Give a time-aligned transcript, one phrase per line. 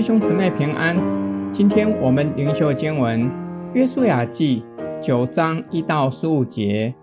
[0.00, 0.96] 弟兄姊妹平安。
[1.52, 3.20] 今天我们灵修经文
[3.74, 4.62] 《约书亚记》
[4.98, 6.94] 九章一到十五节。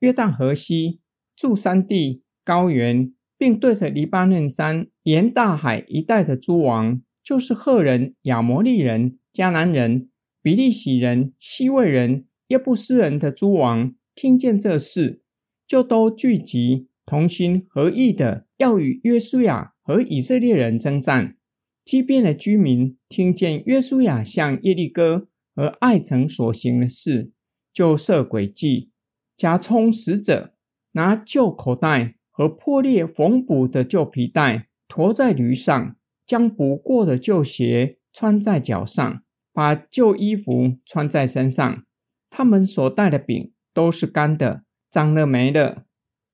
[0.00, 0.98] 约旦河西
[1.36, 10.08] 住山地高原，并对着黎巴嫩山沿大海一带的诸王，就是赫人、亚摩利人、迦南人、
[10.42, 15.20] 比利洗人、西魏人、耶布斯人的诸王，听见这事，
[15.68, 21.36] 就都聚集，同心合意的要与约书亚和以色列人争战。
[21.84, 27.30] 基遍的居民听见约书亚向耶利哥和艾城所行的事，
[27.74, 28.90] 就设诡计，
[29.36, 30.54] 假充使者，
[30.92, 35.94] 拿旧口袋和破裂缝补的旧皮带驮在驴上，
[36.26, 39.22] 将补过的旧鞋穿在脚上，
[39.52, 41.84] 把旧衣服穿在身上。
[42.30, 45.84] 他们所带的饼都是干的，脏了没了。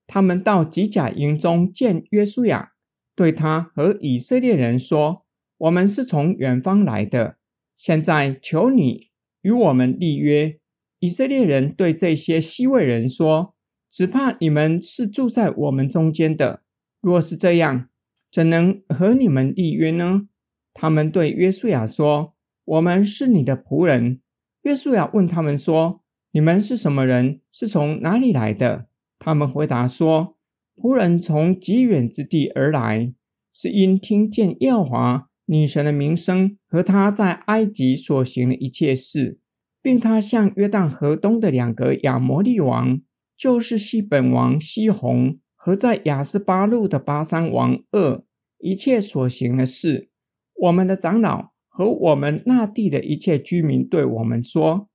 [0.06, 2.70] 他们到吉甲营中见约书亚，
[3.16, 5.26] 对他和以色列人说。
[5.60, 7.36] 我们是从远方来的，
[7.76, 9.10] 现在求你
[9.42, 10.58] 与我们立约。
[11.00, 13.54] 以色列人对这些希魏人说
[13.90, 16.62] ：“只怕你们是住在我们中间的，
[17.02, 17.88] 若是这样，
[18.32, 20.28] 怎能和你们立约呢？”
[20.72, 24.22] 他们对约书亚说：“我们是你的仆人。”
[24.64, 27.40] 约书亚问他们说：“你们是什么人？
[27.52, 28.86] 是从哪里来的？”
[29.18, 30.38] 他们回答说
[30.76, 33.12] ：“仆人从极远之地而来，
[33.52, 39.40] 是因听见耶和华。”女神的名声和他在埃及所行的一切事，
[39.82, 43.00] 并他向约旦河东的两个亚摩利王，
[43.36, 48.22] 就是西本王西宏和在亚斯巴路的巴珊王二
[48.58, 50.08] 一切所行的事，
[50.54, 54.88] 我们的长老和我们那地的一切居民对我们说：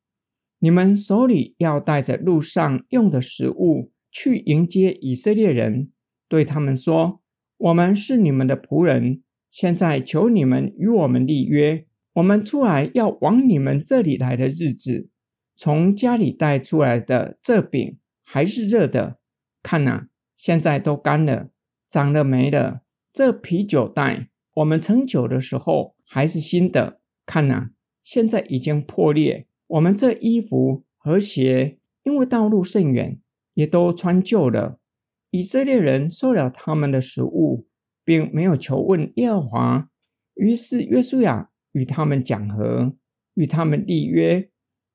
[0.59, 5.91] 你们手里要带着路上用的食物去迎接以色列人，
[6.29, 7.21] 对他们说：
[7.57, 9.23] 我们是你们的仆人。
[9.55, 15.07] 现在求你们与我们立约，我们出来要往你们这里来的日子，
[15.55, 19.17] 从家里带出来的这饼还是热的。
[19.63, 21.51] 看呐，现在都干了，
[21.87, 22.81] 长了霉了。
[23.13, 26.99] 这啤酒袋，我们盛酒的时候还是新的。
[27.25, 27.69] 看呐，
[28.03, 29.47] 现在已经破裂。
[29.67, 33.21] 我们这衣服和鞋，因为道路甚远，
[33.53, 34.81] 也都穿旧了。
[35.29, 37.65] 以色列人收了他们的食物。
[38.05, 39.89] 并没有求问耶和华，
[40.35, 42.95] 于是约书亚与他们讲和，
[43.33, 44.49] 与他们立约，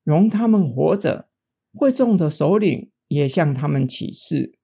[0.05, 1.29] 容他们活着。
[1.73, 4.55] 会众的首领也向他们起誓。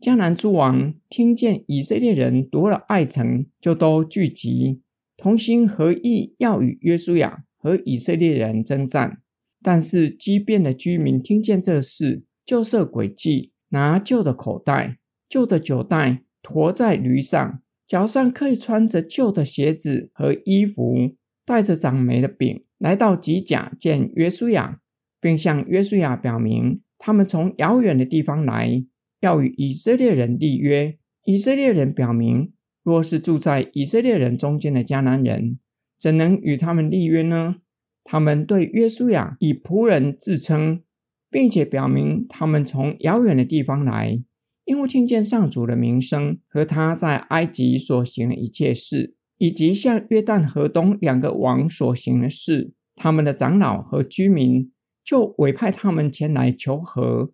[0.00, 4.82] 迦南诸王听见以色列人夺了爱城，就都聚集，
[5.16, 9.22] 同心合意，要与约书亚和以色列人争战。
[9.62, 16.24] 但是基遍的居民听见这事，就设诡计，拿旧的口袋、旧的酒袋。
[16.52, 24.80] 活在驴上，脚上可以穿着旧的鞋子和衣服，带着长霉的饼，来到吉甲见约书亚，
[25.18, 28.84] 并向约书亚表明，他们从遥远的地方来，
[29.20, 30.98] 要与以色列人立约。
[31.24, 32.52] 以色列人表明，
[32.82, 35.58] 若是住在以色列人中间的迦南人，
[35.98, 37.56] 怎能与他们立约呢？
[38.04, 40.82] 他们对约书亚以仆人自称，
[41.30, 44.20] 并且表明他们从遥远的地方来。
[44.64, 54.70] 因为听见上主的名声和他在埃及所行的一切事，以及向约旦河东两个王所行的事，他们的长老和居民
[55.04, 57.32] 就委派他们前来求和，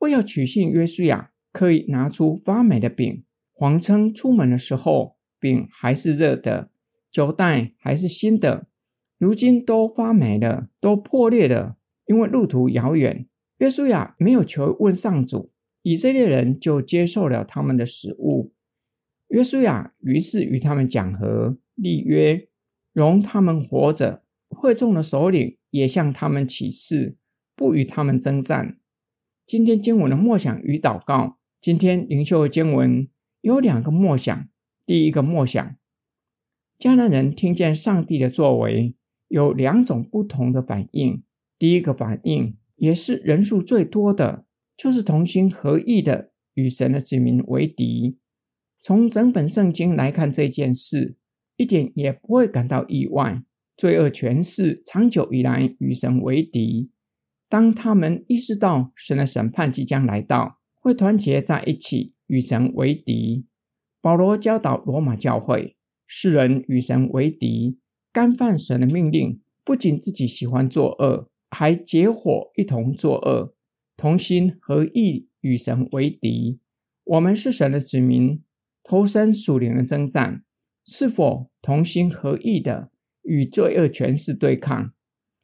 [0.00, 6.70] 为要取信约书亚，可以拿出发霉的饼，谎称出门的时候饼还是热的，
[7.10, 8.66] 酒袋还是新的，
[9.18, 13.26] 如今都发霉了，都破裂了，因为路途遥远。
[13.58, 15.50] 约书亚没有求问上主。
[15.86, 18.52] 以色列人就接受了他们的食物。
[19.28, 22.48] 约书亚于是与他们讲和立约，
[22.92, 24.24] 容他们活着。
[24.48, 27.16] 会众的首领也向他们起誓，
[27.54, 28.80] 不与他们争战。
[29.46, 31.38] 今天经文的默想与祷告。
[31.60, 33.06] 今天灵修的经文
[33.42, 34.48] 有两个默想。
[34.84, 35.76] 第一个默想，
[36.80, 38.96] 迦南人听见上帝的作为，
[39.28, 41.22] 有两种不同的反应。
[41.56, 44.45] 第一个反应也是人数最多的。
[44.76, 48.18] 就是同心合意的与神的子民为敌。
[48.80, 51.16] 从整本圣经来看这件事，
[51.56, 53.42] 一点也不会感到意外。
[53.76, 56.90] 罪恶权势长久以来与神为敌。
[57.48, 63.46] 当他们意识到神的审判即将来到，会团结在一起与神为敌。
[64.00, 65.76] 保罗教导罗马教会，
[66.06, 67.78] 世人与神为敌，
[68.12, 73.55] 干犯神的命令，不仅自己喜欢作恶，还结伙一同作恶。
[73.96, 76.58] 同心合意与神为敌，
[77.04, 78.42] 我们是神的子民，
[78.82, 80.44] 投身属灵的征战，
[80.84, 82.90] 是否同心合意的
[83.22, 84.92] 与罪恶权势对抗？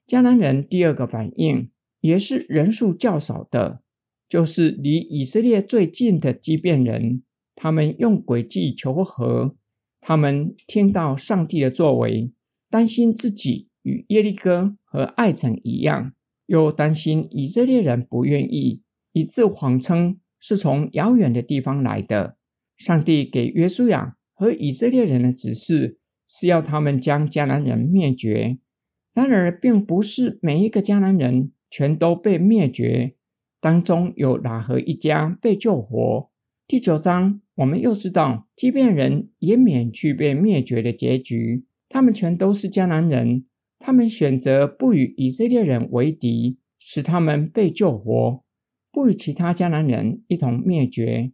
[0.07, 1.71] 迦南人第二个反应
[2.01, 3.83] 也是人数较少的，
[4.29, 7.23] 就是离以色列最近的基遍人，
[7.55, 9.57] 他们用诡计求和。
[10.05, 12.33] 他们听到上帝的作为，
[12.69, 16.13] 担心自己与耶利哥和艾城一样，
[16.47, 22.37] 又担心以色列人不愿意，以致谎称是从遥远的地方来的。
[22.77, 25.99] 上帝给约书亚和以色列人的指示
[26.29, 28.59] 是要他们将迦南人灭绝，
[29.15, 33.15] 然而并不是每一个迦南人全都被灭绝，
[33.61, 36.31] 当中有喇合一家被救活。
[36.67, 43.45] 第九章我们又知道，即便人也免去被灭绝的结局，他们全都是迦南人，
[43.85, 48.45] 他们选择不与以色列人为敌，使他们被救活，
[48.93, 51.33] 不与其他迦南人一同灭绝。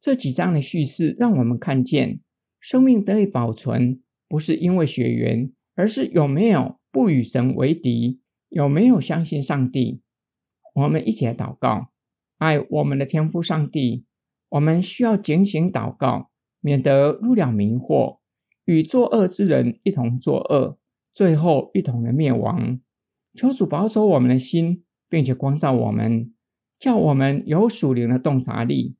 [0.00, 2.20] 这几章的叙事让我们看见，
[2.60, 10.00] 生命得以保存，不是因为血缘，而是有没有不与神为敌，有没有相信上帝。
[10.76, 11.88] 我们一起来祷告，
[12.36, 14.04] 爱我们的天父上帝，
[14.50, 16.30] 我们需要警醒祷告，
[16.60, 18.18] 免得入了迷惑，
[18.66, 20.78] 与作恶之人一同作恶，
[21.18, 22.78] 最后一统的灭亡。
[23.34, 26.32] 求主保守我们的心，并且光照我们，
[26.78, 28.94] 叫我们有属灵的洞察力。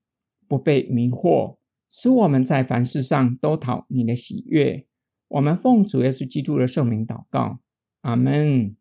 [0.49, 4.85] 不被迷惑，使我们在凡事上都讨你的喜悦。
[5.29, 7.61] 我们奉主耶稣基督的圣名祷告，
[8.01, 8.75] 阿门。